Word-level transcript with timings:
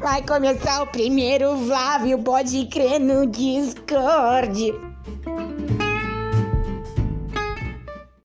Vai 0.00 0.22
começar 0.22 0.82
o 0.82 0.86
primeiro 0.86 1.54
Flávio, 1.66 2.18
pode 2.18 2.64
crer 2.66 2.98
no 2.98 3.26
Discord. 3.26 4.72